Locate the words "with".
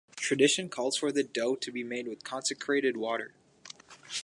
2.07-2.23